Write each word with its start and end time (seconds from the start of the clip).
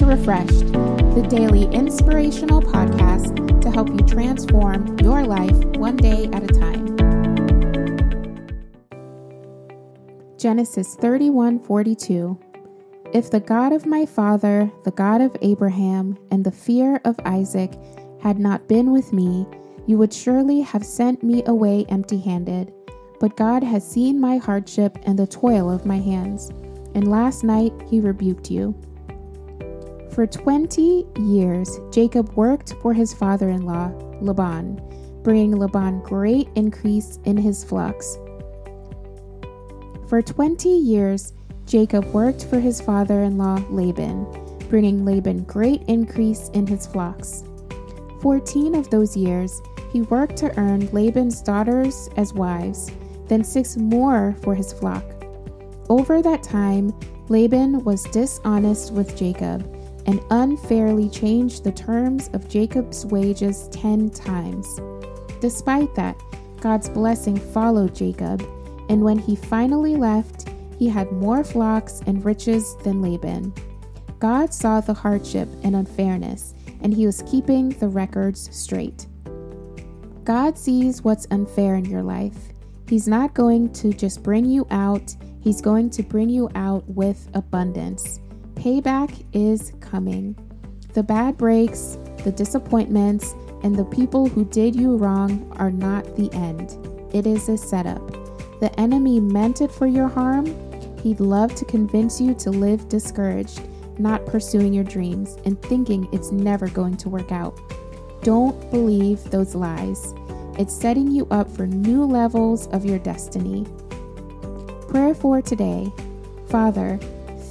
to 0.00 0.06
Refreshed, 0.06 0.72
the 1.14 1.26
daily 1.28 1.64
inspirational 1.64 2.62
podcast 2.62 3.60
to 3.60 3.70
help 3.70 3.90
you 3.90 3.98
transform 3.98 4.98
your 4.98 5.26
life 5.26 5.54
one 5.76 5.96
day 5.96 6.24
at 6.32 6.42
a 6.42 6.46
time. 6.46 6.96
Genesis 10.38 10.96
31:42 10.96 12.38
If 13.12 13.30
the 13.30 13.40
God 13.40 13.74
of 13.74 13.84
my 13.84 14.06
father, 14.06 14.72
the 14.84 14.90
God 14.92 15.20
of 15.20 15.36
Abraham, 15.42 16.16
and 16.30 16.44
the 16.44 16.50
fear 16.50 17.02
of 17.04 17.20
Isaac 17.26 17.78
had 18.22 18.38
not 18.38 18.68
been 18.68 18.92
with 18.92 19.12
me, 19.12 19.46
you 19.84 19.98
would 19.98 20.14
surely 20.14 20.62
have 20.62 20.86
sent 20.86 21.22
me 21.22 21.42
away 21.44 21.84
empty-handed. 21.90 22.72
But 23.20 23.36
God 23.36 23.62
has 23.62 23.86
seen 23.86 24.18
my 24.18 24.38
hardship 24.38 24.96
and 25.02 25.18
the 25.18 25.26
toil 25.26 25.70
of 25.70 25.84
my 25.84 25.98
hands, 25.98 26.48
and 26.94 27.06
last 27.10 27.44
night 27.44 27.74
he 27.90 28.00
rebuked 28.00 28.50
you. 28.50 28.74
For 30.12 30.26
20 30.26 31.06
years, 31.20 31.78
Jacob 31.92 32.34
worked 32.34 32.74
for 32.82 32.92
his 32.92 33.14
father 33.14 33.48
in 33.48 33.62
law, 33.62 33.92
Laban, 34.20 34.82
bringing 35.22 35.52
Laban 35.52 36.02
great 36.02 36.48
increase 36.56 37.20
in 37.24 37.36
his 37.36 37.62
flocks. 37.62 38.18
For 40.08 40.20
20 40.20 40.68
years, 40.68 41.32
Jacob 41.64 42.04
worked 42.06 42.46
for 42.46 42.58
his 42.58 42.80
father 42.80 43.22
in 43.22 43.38
law, 43.38 43.62
Laban, 43.70 44.26
bringing 44.68 45.04
Laban 45.04 45.44
great 45.44 45.82
increase 45.86 46.48
in 46.54 46.66
his 46.66 46.88
flocks. 46.88 47.44
Fourteen 48.20 48.74
of 48.74 48.90
those 48.90 49.16
years, 49.16 49.62
he 49.92 50.02
worked 50.02 50.36
to 50.38 50.58
earn 50.58 50.90
Laban's 50.92 51.40
daughters 51.40 52.10
as 52.16 52.34
wives, 52.34 52.90
then 53.28 53.44
six 53.44 53.76
more 53.76 54.34
for 54.42 54.56
his 54.56 54.72
flock. 54.72 55.04
Over 55.88 56.20
that 56.22 56.42
time, 56.42 56.92
Laban 57.28 57.84
was 57.84 58.02
dishonest 58.04 58.92
with 58.92 59.16
Jacob 59.16 59.64
and 60.06 60.20
unfairly 60.30 61.08
changed 61.08 61.64
the 61.64 61.72
terms 61.72 62.30
of 62.32 62.48
Jacob's 62.48 63.06
wages 63.06 63.68
10 63.72 64.10
times. 64.10 64.80
Despite 65.40 65.94
that, 65.94 66.20
God's 66.60 66.88
blessing 66.88 67.36
followed 67.36 67.94
Jacob, 67.94 68.42
and 68.88 69.02
when 69.02 69.18
he 69.18 69.36
finally 69.36 69.96
left, 69.96 70.48
he 70.78 70.88
had 70.88 71.10
more 71.12 71.44
flocks 71.44 72.00
and 72.06 72.24
riches 72.24 72.76
than 72.84 73.02
Laban. 73.02 73.52
God 74.18 74.52
saw 74.52 74.80
the 74.80 74.94
hardship 74.94 75.48
and 75.62 75.74
unfairness, 75.76 76.54
and 76.82 76.92
he 76.92 77.06
was 77.06 77.22
keeping 77.30 77.70
the 77.70 77.88
records 77.88 78.54
straight. 78.54 79.06
God 80.24 80.58
sees 80.58 81.02
what's 81.02 81.26
unfair 81.30 81.76
in 81.76 81.84
your 81.84 82.02
life. 82.02 82.36
He's 82.88 83.08
not 83.08 83.34
going 83.34 83.72
to 83.74 83.92
just 83.92 84.22
bring 84.22 84.44
you 84.44 84.66
out, 84.70 85.14
He's 85.40 85.62
going 85.62 85.88
to 85.90 86.02
bring 86.02 86.28
you 86.28 86.50
out 86.54 86.86
with 86.86 87.28
abundance. 87.32 88.20
Payback 88.60 89.24
is 89.32 89.72
coming. 89.80 90.36
The 90.92 91.02
bad 91.02 91.38
breaks, 91.38 91.96
the 92.24 92.30
disappointments, 92.30 93.32
and 93.62 93.74
the 93.74 93.86
people 93.86 94.28
who 94.28 94.44
did 94.44 94.76
you 94.76 94.98
wrong 94.98 95.50
are 95.58 95.70
not 95.70 96.04
the 96.14 96.30
end. 96.34 96.76
It 97.14 97.26
is 97.26 97.48
a 97.48 97.56
setup. 97.56 98.06
The 98.60 98.70
enemy 98.78 99.18
meant 99.18 99.62
it 99.62 99.72
for 99.72 99.86
your 99.86 100.08
harm. 100.08 100.44
He'd 100.98 101.20
love 101.20 101.54
to 101.54 101.64
convince 101.64 102.20
you 102.20 102.34
to 102.34 102.50
live 102.50 102.86
discouraged, 102.90 103.62
not 103.98 104.26
pursuing 104.26 104.74
your 104.74 104.84
dreams, 104.84 105.38
and 105.46 105.60
thinking 105.62 106.06
it's 106.12 106.30
never 106.30 106.68
going 106.68 106.98
to 106.98 107.08
work 107.08 107.32
out. 107.32 107.58
Don't 108.22 108.70
believe 108.70 109.24
those 109.30 109.54
lies. 109.54 110.12
It's 110.58 110.78
setting 110.78 111.10
you 111.10 111.26
up 111.30 111.50
for 111.50 111.66
new 111.66 112.04
levels 112.04 112.66
of 112.66 112.84
your 112.84 112.98
destiny. 112.98 113.64
Prayer 114.90 115.14
for 115.14 115.40
today 115.40 115.90
Father, 116.50 116.98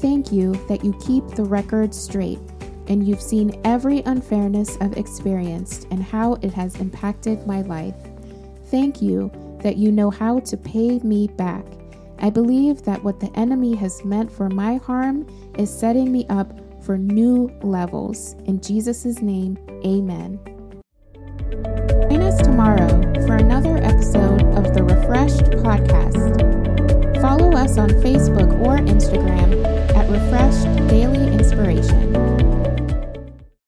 thank 0.02 0.32
you 0.32 0.54
that 0.68 0.84
you 0.84 0.94
keep 1.06 1.28
the 1.30 1.44
record 1.44 1.94
straight 1.94 2.40
and 2.88 3.08
you've 3.08 3.22
seen 3.22 3.60
every 3.64 4.00
unfairness 4.02 4.78
I've 4.82 4.98
experienced 4.98 5.88
and 5.92 6.04
how 6.04 6.34
it 6.42 6.52
has 6.54 6.76
impacted 6.78 7.46
my 7.46 7.62
life. 7.62 7.96
Thank 8.66 9.02
you 9.02 9.32
that 9.62 9.78
you 9.78 9.92
know 9.92 10.10
how 10.10 10.40
to 10.40 10.58
pay 10.58 11.00
me 11.00 11.28
back. 11.28 11.66
I 12.20 12.30
believe 12.30 12.84
that 12.84 13.04
what 13.04 13.20
the 13.20 13.32
enemy 13.36 13.76
has 13.76 14.04
meant 14.04 14.32
for 14.32 14.50
my 14.50 14.78
harm 14.78 15.28
is 15.58 15.70
setting 15.70 16.12
me 16.12 16.26
up 16.30 16.52
for 16.84 16.98
new 16.98 17.50
levels. 17.62 18.36
In 18.46 18.62
Jesus' 18.62 19.22
name, 19.22 19.58
amen. 19.86 20.40
Join 22.10 22.22
us 22.22 22.42
tomorrow 22.42 22.88
for 23.28 23.36
another 23.36 23.78
episode 23.78 24.49